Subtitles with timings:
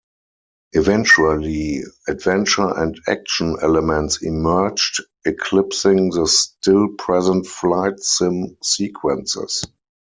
[0.73, 9.63] Eventually, adventure and action elements emerged, eclipsing the still-present flight sim sequences.